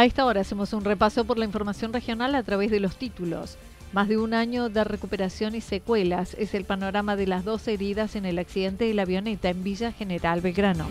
[0.00, 3.58] A esta hora hacemos un repaso por la información regional a través de los títulos.
[3.92, 8.16] Más de un año de recuperación y secuelas es el panorama de las dos heridas
[8.16, 10.86] en el accidente de la avioneta en Villa General Belgrano.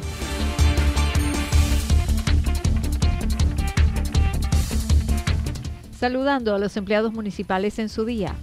[5.97, 8.35] Saludando a los empleados municipales en su día.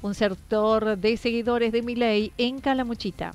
[0.00, 3.34] Un sector de seguidores de Miley en Calamuchita.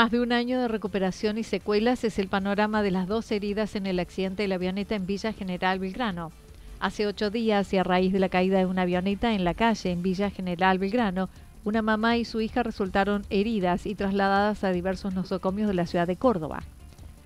[0.00, 3.76] Más de un año de recuperación y secuelas es el panorama de las dos heridas
[3.76, 6.32] en el accidente de la avioneta en Villa General Belgrano.
[6.78, 9.90] Hace ocho días y a raíz de la caída de una avioneta en la calle
[9.90, 11.28] en Villa General Belgrano,
[11.64, 16.06] una mamá y su hija resultaron heridas y trasladadas a diversos nosocomios de la ciudad
[16.06, 16.62] de Córdoba.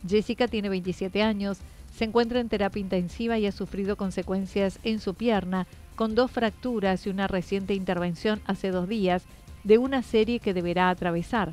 [0.05, 1.59] Jessica tiene 27 años,
[1.97, 7.07] se encuentra en terapia intensiva y ha sufrido consecuencias en su pierna, con dos fracturas
[7.07, 9.23] y una reciente intervención hace dos días
[9.63, 11.53] de una serie que deberá atravesar.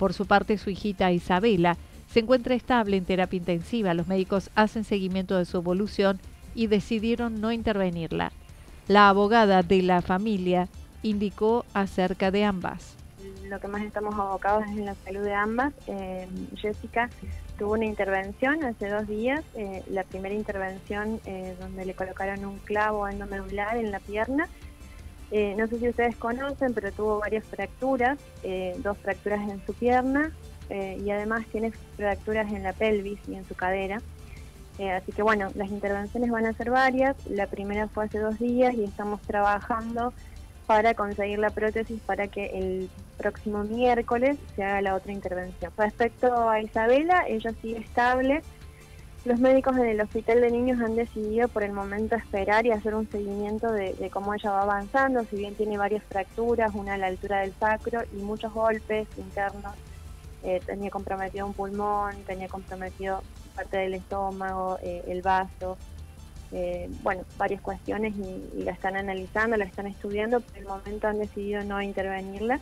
[0.00, 1.76] Por su parte, su hijita Isabela
[2.08, 3.92] se encuentra estable en terapia intensiva.
[3.92, 6.18] Los médicos hacen seguimiento de su evolución
[6.54, 8.32] y decidieron no intervenirla.
[8.88, 10.68] La abogada de la familia
[11.02, 12.96] indicó acerca de ambas.
[13.46, 15.74] Lo que más estamos abocados es en la salud de ambas.
[15.86, 17.10] Eh, Jessica
[17.58, 22.58] tuvo una intervención hace dos días, eh, la primera intervención eh, donde le colocaron un
[22.60, 24.48] clavo endomedular en la pierna
[25.30, 29.74] eh, no sé si ustedes conocen, pero tuvo varias fracturas, eh, dos fracturas en su
[29.74, 30.32] pierna
[30.68, 34.00] eh, y además tiene fracturas en la pelvis y en su cadera.
[34.96, 37.16] así que bueno, las intervenciones van a ser varias.
[37.26, 40.12] La primera fue hace dos días y estamos trabajando
[40.66, 45.72] para conseguir la prótesis para que el próximo miércoles se haga la otra intervención.
[45.76, 48.42] Respecto a Isabela, ella sigue estable
[49.24, 52.94] los médicos en el hospital de niños han decidido por el momento esperar y hacer
[52.94, 57.08] un seguimiento de, cómo ella va avanzando, si bien tiene varias fracturas, una a la
[57.08, 59.74] altura del sacro y muchos golpes internos.
[60.42, 63.22] Eh, tenía comprometido un pulmón, tenía comprometido
[63.54, 65.76] parte del estómago, eh, el vaso,
[66.52, 71.18] eh, bueno, varias cuestiones y, la están analizando, la están estudiando, por el momento han
[71.18, 72.58] decidido no intervenirla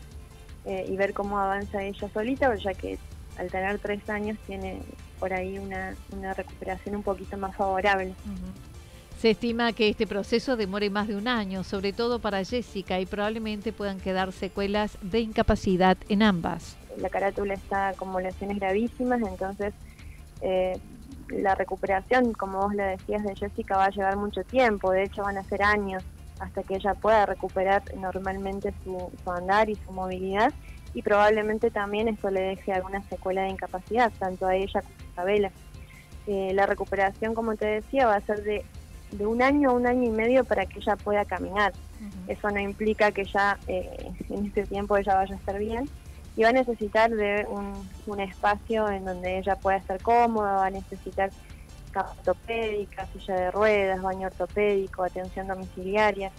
[0.66, 2.98] y ver cómo avanza ella solita, ya que
[3.38, 4.82] al tener tres años tiene
[5.18, 5.94] por ahí una,
[6.34, 8.14] recuperación un poquito más favorable.
[9.18, 13.06] Se estima que este proceso demore más de un año, sobre todo para Jessica, y
[13.06, 16.76] probablemente puedan quedar secuelas de incapacidad en ambas.
[16.98, 19.74] La carátula está con lesiones gravísimas, entonces
[20.40, 20.78] eh,
[21.30, 25.22] la recuperación, como vos le decías de Jessica, va a llevar mucho tiempo, de hecho
[25.22, 26.04] van a ser años
[26.38, 30.52] hasta que ella pueda recuperar normalmente su, su andar y su movilidad
[30.94, 35.12] y probablemente también esto le deje alguna secuela de incapacidad, tanto a ella como a
[35.12, 35.50] Isabela.
[36.26, 38.64] Eh, la recuperación, como te decía, va a ser de,
[39.12, 41.72] de, un año a un año y medio para que ella pueda caminar.
[42.26, 45.88] Eso no implica que ya eh, en este tiempo ella vaya a estar bien
[46.36, 50.66] y va a necesitar de un, un espacio en donde ella pueda estar cómoda, va
[50.66, 51.30] a necesitar
[51.90, 56.30] cama ortopédica, silla de ruedas, baño ortopédico, atención domiciliaria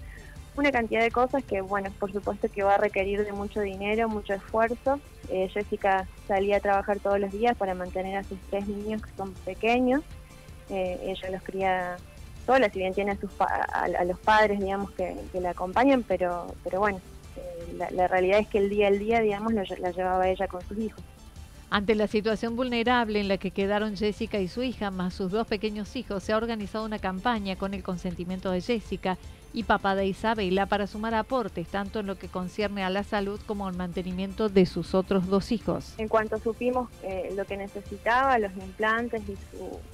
[0.56, 4.10] una cantidad de cosas que, bueno, por supuesto que va a requerir de mucho dinero,
[4.10, 5.00] mucho esfuerzo.
[5.30, 9.12] Eh, Jessica salía a trabajar todos los días para mantener a sus tres niños que
[9.16, 10.02] son pequeños.
[10.70, 11.98] Eh, ella los cría
[12.46, 16.80] sola, si bien tiene a, sus a, los padres, digamos, que, la acompañan, pero, pero
[16.80, 17.00] bueno,
[17.36, 20.78] eh, la, realidad es que el día al día, digamos, la llevaba ella con sus
[20.78, 21.04] hijos.
[21.72, 25.46] Ante la situación vulnerable en la que quedaron Jessica y su hija, más sus dos
[25.46, 29.20] pequeños hijos, se ha organizado una campaña con el consentimiento de Jessica
[29.54, 33.40] y papá de Isabela para sumar aportes tanto en lo que concierne a la salud
[33.46, 35.94] como al mantenimiento de sus otros dos hijos.
[35.98, 39.38] En cuanto supimos eh, lo que necesitaba, los implantes y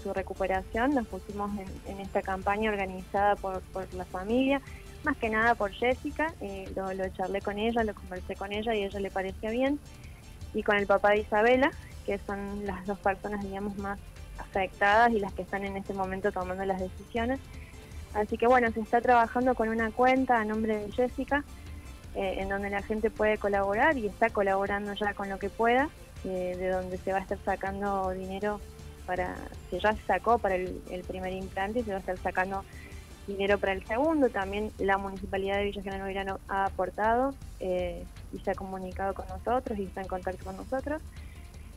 [0.01, 1.51] su, recuperación, nos pusimos
[1.87, 3.61] en, esta campaña organizada por,
[3.93, 4.61] la familia,
[5.03, 8.75] más que nada por Jessica, eh, lo, lo charlé con ella, lo conversé con ella
[8.75, 9.79] y a ella le parecía bien
[10.53, 11.71] y con el papá de Isabela,
[12.05, 13.99] que son las dos personas, digamos, más
[14.39, 17.39] afectadas y las que están en este momento tomando las decisiones.
[18.15, 21.43] Así que bueno, se está trabajando con una cuenta a nombre de Jessica,
[22.15, 25.89] eh, en donde la gente puede colaborar y está colaborando ya con lo que pueda,
[26.23, 28.59] eh, de donde se va a estar sacando dinero
[29.05, 29.35] para,
[29.69, 32.63] se ya sacó para el, primer implante y se va a estar sacando
[33.27, 34.29] dinero para el segundo.
[34.29, 37.35] También la Municipalidad de Villa General Belgrano ha aportado.
[37.59, 41.01] Eh, y se ha comunicado con nosotros y está en contacto con nosotros.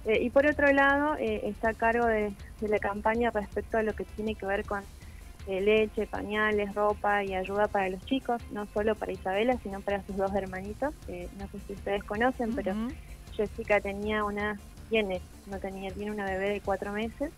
[0.05, 3.95] Eh, y por otro lado, eh, está a cargo de, la campaña respecto a lo
[3.95, 4.83] que tiene que ver con
[5.49, 10.17] leche, pañales, ropa y ayuda para los chicos, no solo para Isabela, sino para sus
[10.17, 10.95] dos hermanitos.
[11.09, 12.75] no sé si ustedes conocen, pero
[13.35, 14.59] Jessica tenía una,
[14.91, 17.31] tiene, no tenía, tiene una bebé de cuatro meses.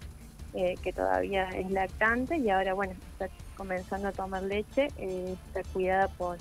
[0.53, 6.39] que todavía es lactante y ahora bueno está comenzando a tomar leche, está cuidada por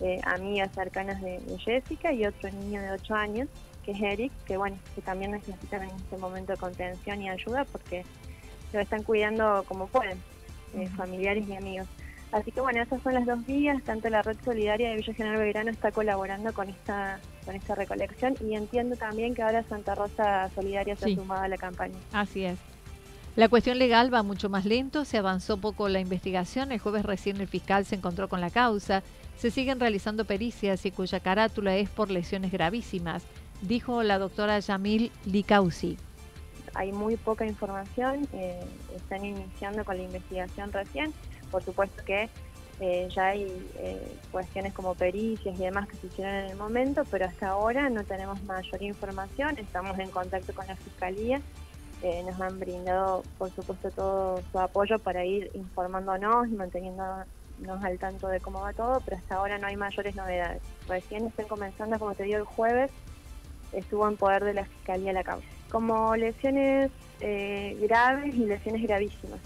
[0.00, 3.48] eh, amigas cercanas de, Jessica y otro niño de 8 años,
[3.84, 8.04] que es Eric, que bueno, que también necesitan en este momento contención y ayuda porque
[8.72, 10.18] lo están cuidando como pueden,
[10.76, 11.86] eh, familiares y amigos.
[12.32, 15.38] Así que bueno, esas son las dos vías, tanto la Red Solidaria de Villa General
[15.38, 20.50] Belgrano está colaborando con esta con esta recolección y entiendo también que ahora Santa Rosa
[20.54, 21.94] Solidaria se ha sumado a la campaña.
[22.12, 22.58] Así es.
[23.36, 27.40] La cuestión legal va mucho más lento, se avanzó poco la investigación, el jueves recién
[27.40, 29.02] el fiscal se encontró con la causa,
[29.36, 33.24] se siguen realizando pericias y cuya carátula es por lesiones gravísimas,
[33.60, 35.98] dijo la doctora Yamil Licausi.
[36.74, 41.12] Hay muy poca información, eh, están iniciando con la investigación recién,
[41.50, 42.28] por supuesto que
[42.80, 43.44] eh, ya hay
[43.78, 47.88] eh, cuestiones como pericias y demás que se hicieron en el momento, pero hasta ahora
[47.90, 51.40] no tenemos mayor información, estamos en contacto con la Fiscalía,
[52.26, 58.28] nos han brindado por supuesto todo su apoyo para ir informándonos y manteniendo al tanto
[58.28, 60.60] de cómo va todo, pero hasta ahora no hay mayores novedades.
[60.86, 62.90] Recién están comenzando, como te digo, el jueves
[63.72, 65.53] estuvo en poder de la Fiscalía la causa.
[65.74, 69.40] Como lesiones eh, graves y lesiones gravísimas,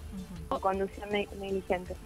[0.51, 1.97] o conducción negligente.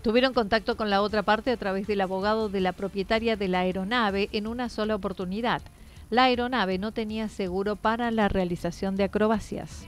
[0.00, 3.58] Tuvieron contacto con la otra parte a través del abogado de la propietaria de la
[3.58, 5.60] aeronave en una sola oportunidad.
[6.08, 9.84] La aeronave no tenía seguro para la realización de acrobacias.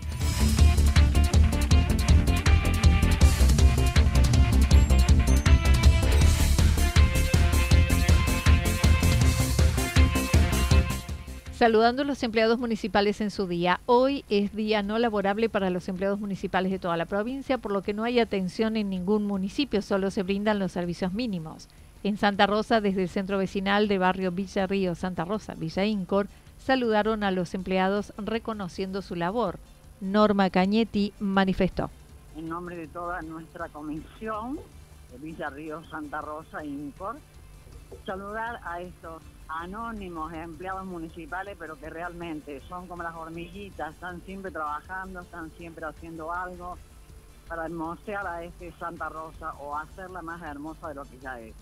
[11.58, 13.80] Saludando a los empleados municipales en su día.
[13.86, 17.82] Hoy es día no laborable para los empleados municipales de toda la provincia, por lo
[17.82, 21.68] que no hay atención en ningún municipio, solo se brindan los servicios mínimos.
[22.04, 26.28] En Santa Rosa, desde el centro vecinal de barrio Villa Río Santa Rosa, Villa Incor,
[26.58, 29.58] saludaron a los empleados reconociendo su labor.
[30.00, 31.90] Norma Cañetti manifestó.
[32.36, 34.60] En nombre de toda nuestra comisión
[35.10, 37.18] de Villa Río Santa Rosa Incor,
[38.06, 44.50] saludar a estos anónimos empleados municipales, pero que realmente son como las hormiguitas, están siempre
[44.50, 46.76] trabajando, están siempre haciendo algo
[47.48, 51.54] para hermosear a este Santa Rosa o hacerla más hermosa de lo que ya es.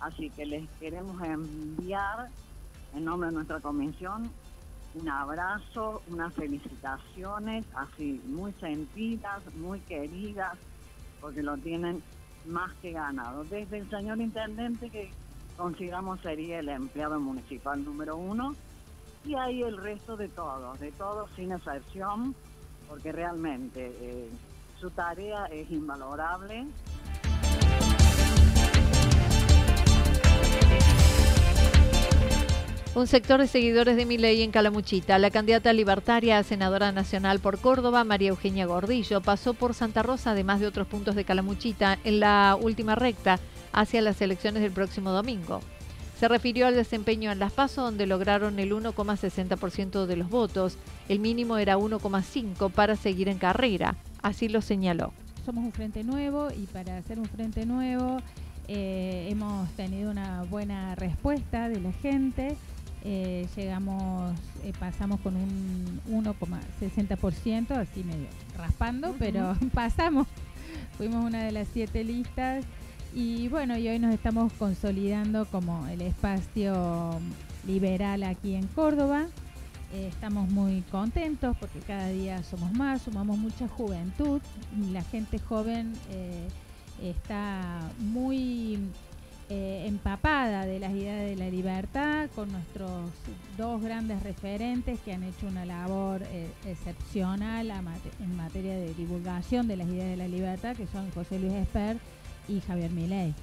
[0.00, 2.28] Así que les queremos enviar,
[2.94, 4.30] en nombre de nuestra comisión,
[4.94, 10.56] un abrazo, unas felicitaciones, así muy sentidas, muy queridas,
[11.20, 12.02] porque lo tienen
[12.46, 13.42] más que ganado.
[13.44, 15.10] Desde el señor intendente que
[15.56, 18.54] consideramos sería el empleado municipal número uno
[19.24, 22.34] y ahí el resto de todos, de todos sin excepción,
[22.88, 24.30] porque realmente eh,
[24.78, 26.66] su tarea es invalorable.
[32.94, 35.18] Un sector de seguidores de Miley en Calamuchita.
[35.18, 40.30] La candidata libertaria a senadora nacional por Córdoba, María Eugenia Gordillo, pasó por Santa Rosa,
[40.30, 43.38] además de otros puntos de Calamuchita, en la última recta
[43.72, 45.60] hacia las elecciones del próximo domingo.
[46.18, 50.78] Se refirió al desempeño en Las Paso, donde lograron el 1,60% de los votos.
[51.08, 53.96] El mínimo era 1,5% para seguir en carrera.
[54.22, 55.12] Así lo señaló.
[55.44, 58.18] Somos un frente nuevo y para hacer un frente nuevo
[58.68, 62.56] Eh, hemos tenido una buena respuesta de la gente.
[63.04, 70.26] Eh, llegamos, eh, pasamos con un 1,60%, así medio raspando, pero pasamos.
[70.96, 72.64] Fuimos una de las siete listas
[73.16, 77.18] y bueno, y hoy nos estamos consolidando como el espacio
[77.66, 79.24] liberal aquí en Córdoba.
[79.94, 84.42] Eh, estamos muy contentos porque cada día somos más, sumamos mucha juventud.
[84.92, 86.46] La gente joven eh,
[87.02, 88.80] está muy
[89.48, 93.10] eh, empapada de las ideas de la libertad, con nuestros
[93.56, 96.20] dos grandes referentes que han hecho una labor
[96.66, 97.72] excepcional
[98.20, 101.96] en materia de divulgación de las ideas de la libertad, que son José Luis Esper
[102.48, 103.34] y Javier Milei.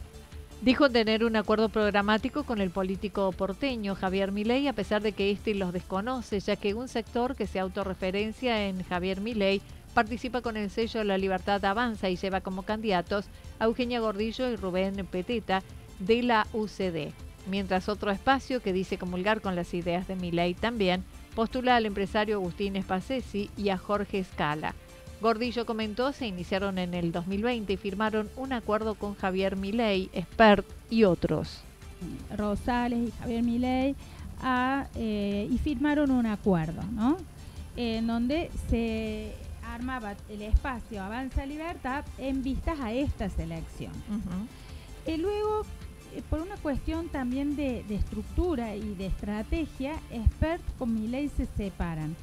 [0.61, 5.29] Dijo tener un acuerdo programático con el político porteño Javier Milei, a pesar de que
[5.29, 9.61] éste los desconoce, ya que un sector que se autorreferencia en Javier Milei
[9.93, 13.25] participa con el sello La Libertad Avanza y lleva como candidatos
[13.59, 15.63] a Eugenia Gordillo y Rubén Peteta
[15.99, 17.11] de la UCD.
[17.47, 21.03] Mientras otro espacio que dice comulgar con las ideas de Milei también
[21.35, 24.73] postula al empresario Agustín Espacesi y a Jorge Scala.
[25.23, 30.67] Gordillo comentó, se iniciaron en el 2020 y firmaron un acuerdo con Javier Milei, Expert
[30.89, 31.61] y otros.
[32.37, 33.95] Rosales y Javier Milei
[34.95, 37.17] eh, y firmaron un acuerdo, ¿no?
[37.77, 39.33] En donde se
[39.65, 43.93] armaba el espacio Avanza Libertad en vistas a esta selección.
[45.07, 45.61] Y luego,
[46.13, 51.45] eh, por una cuestión también de, de, estructura y de estrategia, Expert con Milei se
[51.45, 52.13] separan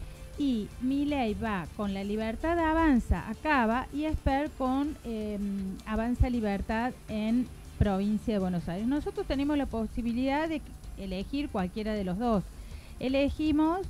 [0.41, 7.47] y Milei va con la libertad avanza, acaba, y Esper con em, avanza libertad en
[7.79, 8.89] provincia de Buenos Aires.
[8.89, 10.63] Nosotros tenemos la posibilidad de
[10.97, 12.43] elegir cualquiera de los dos.
[13.01, 13.81] Elegimos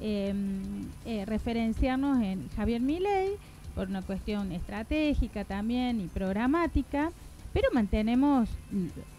[0.00, 3.32] em, eh, referenciarnos en Javier Milei
[3.74, 7.12] por una cuestión estratégica también y programática,
[7.52, 8.48] pero mantenemos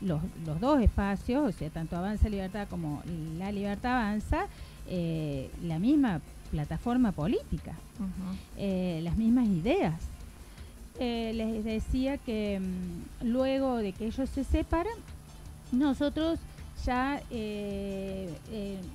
[0.02, 3.04] los, los dos espacios, o sea, tanto Avanza Libertad como
[3.38, 4.48] la Libertad Avanza,
[4.88, 6.20] eh, la misma
[6.50, 7.74] plataforma política,
[8.58, 9.96] eh, las mismas ideas.
[11.00, 14.94] Eh, les decía que mm, luego de que ellos se separan,
[15.72, 16.40] nosotros
[16.86, 18.30] ya eh,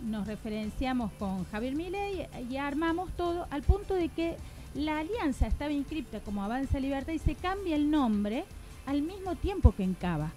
[0.04, 4.37] nos referenciamos con Javier Milei y armamos todo al punto de que
[4.75, 8.44] la alianza estaba inscripta como Avanza Libertad y se cambia el nombre
[8.87, 10.32] al mismo tiempo que en Cava.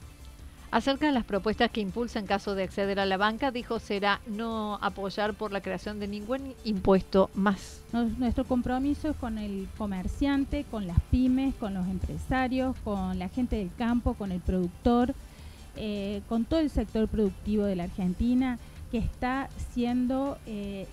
[0.69, 4.19] Acerca de las propuestas que impulsa en caso de acceder a la banca, dijo será
[4.27, 7.81] no apoyar por la creación de ningún impuesto más.
[7.93, 13.55] nuestro compromiso es con el comerciante, con las pymes, con los empresarios, con la gente
[13.55, 15.13] del campo, con el productor,
[15.77, 18.59] eh, con todo el sector productivo de la Argentina
[18.91, 20.85] que está siendo eh,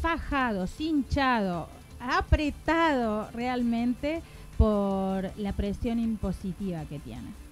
[0.00, 4.22] fajado, cinchado, apretado realmente
[4.56, 7.43] por la presión impositiva que tiene.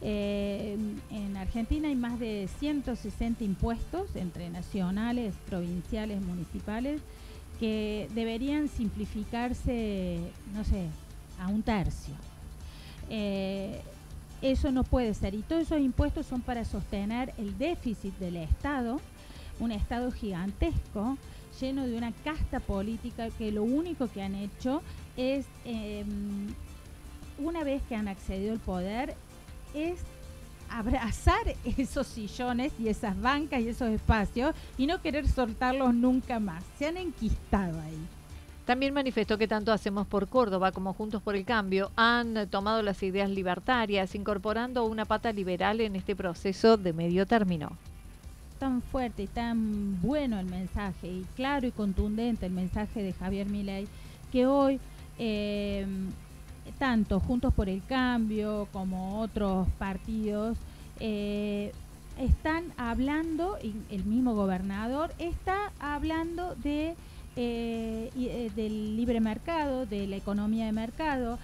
[0.00, 0.76] Eh,
[1.10, 7.00] en Argentina hay más de 160 impuestos entre nacionales, provinciales, municipales,
[7.58, 10.18] que deberían simplificarse,
[10.54, 10.86] no sé,
[11.40, 12.14] a un tercio.
[13.10, 13.80] Eh,
[14.42, 15.34] eso no puede ser.
[15.34, 19.00] Y todos esos impuestos son para sostener el déficit del Estado,
[19.58, 21.18] un Estado gigantesco,
[21.60, 24.80] lleno de una casta política que lo único que han hecho
[25.16, 26.54] es, em,
[27.38, 29.16] una vez que han accedido al poder,
[29.74, 30.00] es
[30.70, 36.62] abrazar esos sillones y esas bancas y esos espacios y no querer soltarlos nunca más.
[36.78, 37.98] Se han enquistado ahí.
[38.68, 43.02] También manifestó que tanto Hacemos por Córdoba como Juntos por el Cambio han tomado las
[43.02, 47.70] ideas libertarias, incorporando una pata liberal en este proceso de medio término.
[48.58, 53.48] Tan fuerte y tan bueno el mensaje, y claro y contundente el mensaje de Javier
[53.48, 53.88] Milei,
[54.30, 54.78] que hoy
[55.18, 55.86] eh,
[56.78, 60.58] tanto Juntos por el Cambio como otros partidos,
[61.00, 61.72] eh,
[62.18, 66.96] están hablando, y el mismo gobernador está hablando de
[67.36, 71.38] eh, eh, del libre mercado, de la economía de mercado.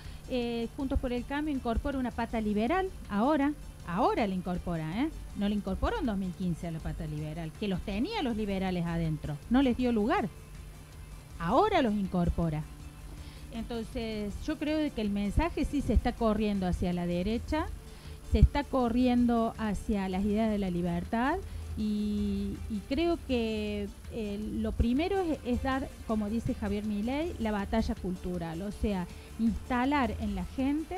[0.76, 3.52] Juntos por el Cambio incorpora una pata liberal, ahora,
[3.86, 4.88] ahora la incorpora.
[5.36, 9.36] No la incorporó en 2015 a la pata liberal, que los tenía los liberales adentro,
[9.50, 10.28] no les dio lugar.
[11.38, 12.64] Ahora los incorpora.
[13.54, 17.66] Entonces, yo creo que el mensaje sí se está corriendo hacia la derecha,
[18.32, 21.38] se está corriendo hacia las ideas de la libertad
[21.76, 22.56] y,
[22.88, 28.72] creo que eh, lo primero es, dar, como dice Javier Milei, la batalla cultural, o
[28.72, 29.06] sea,
[29.38, 30.96] instalar en la gente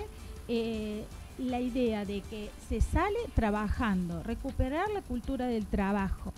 [0.49, 1.05] eh,
[1.39, 6.33] la idea de que se sale trabajando, recuperar la cultura del trabajo.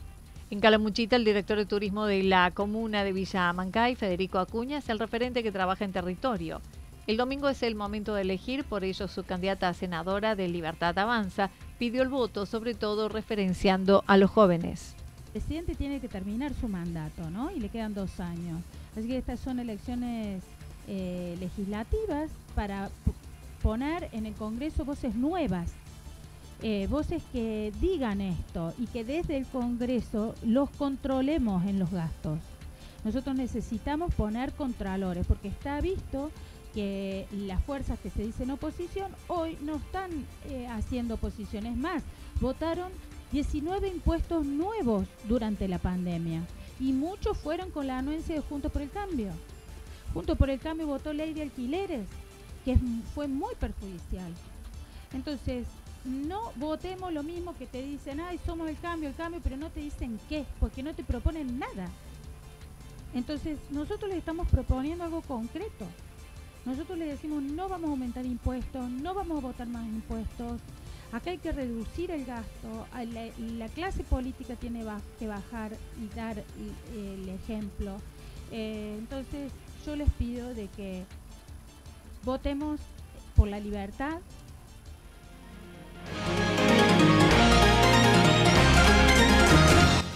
[0.50, 4.88] En Calamuchita, el director de turismo de la comuna de Villa Amancay, Federico Acuña, es
[4.88, 6.62] el referente que trabaja en territorio.
[7.06, 10.98] El domingo es el momento de elegir, por ello su candidata a senadora de Libertad
[10.98, 14.94] Avanza pidió el voto, sobre todo referenciando a los jóvenes.
[15.26, 17.50] El presidente tiene que terminar su mandato, ¿no?
[17.50, 18.62] Y le quedan dos años.
[18.96, 20.42] Así que estas son elecciones
[20.86, 22.88] eh, legislativas para
[23.62, 25.74] poner en el Congreso voces nuevas,
[26.62, 32.38] eh, voces que digan esto y que desde el Congreso los controlemos en los gastos.
[33.04, 36.30] Nosotros necesitamos poner contralores porque está visto
[36.74, 40.10] que las fuerzas que se dicen oposición hoy no están
[40.46, 42.02] eh, haciendo oposiciones más.
[42.40, 42.90] Votaron
[43.32, 46.42] 19 impuestos nuevos durante la pandemia
[46.80, 49.30] y muchos fueron con la anuencia de Juntos por el Cambio.
[50.14, 52.06] Juntos por el Cambio votó ley de alquileres,
[52.64, 52.76] que
[53.14, 54.32] fue muy perjudicial.
[55.12, 55.66] Entonces,
[56.04, 59.70] no votemos lo mismo que te dicen, ay, somos el cambio, el cambio, pero no
[59.70, 61.88] te dicen qué, porque no te proponen nada.
[63.14, 65.86] Entonces, nosotros les estamos proponiendo algo concreto.
[66.64, 70.60] Nosotros le decimos, no vamos a aumentar impuestos, no vamos a votar más impuestos.
[71.12, 72.86] Acá hay que reducir el gasto.
[73.56, 74.84] La, clase política tiene
[75.18, 76.44] que bajar y dar
[76.94, 77.96] el, ejemplo.
[78.52, 79.50] Eh, entonces,
[79.86, 81.04] yo les pido de que
[82.24, 82.80] votemos
[83.34, 84.18] por la libertad.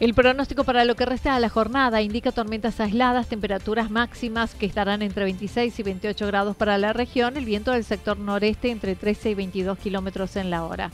[0.00, 4.66] El pronóstico para lo que resta de la jornada indica tormentas aisladas, temperaturas máximas que
[4.66, 8.94] estarán entre 26 y 28 grados para la región, el viento del sector noreste entre
[8.94, 10.92] 13 y 22 kilómetros en la hora.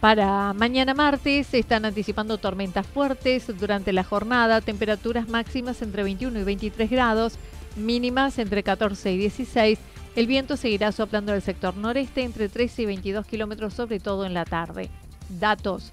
[0.00, 6.40] Para mañana martes se están anticipando tormentas fuertes durante la jornada, temperaturas máximas entre 21
[6.40, 7.38] y 23 grados,
[7.76, 9.78] mínimas entre 14 y 16.
[10.16, 14.34] El viento seguirá soplando del sector noreste entre 13 y 22 kilómetros, sobre todo en
[14.34, 14.90] la tarde.
[15.28, 15.92] Datos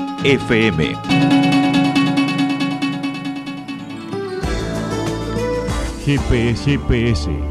[0.23, 0.77] FM.
[6.05, 7.50] GPS, GPS